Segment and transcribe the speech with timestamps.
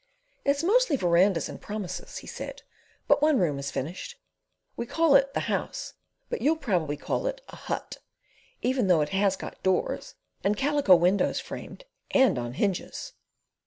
[0.43, 2.63] "It's mostly verandahs and promises," he said;
[3.07, 4.15] "but one room is finished.
[4.75, 5.93] We call it The House,
[6.27, 7.97] but you'll probably call it a Hut,
[8.63, 13.13] even though it has got doors and calico windows framed and on hinges."